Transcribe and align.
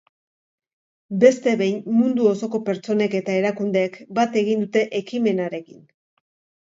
Beste 1.23 1.51
behin, 1.59 1.77
mundu 1.99 2.25
osoko 2.31 2.61
pertsonek 2.69 3.17
eta 3.21 3.37
erakundeek 3.43 4.01
bat 4.21 4.41
egin 4.45 4.65
dute 4.67 4.87
ekimenarekin. 5.01 5.85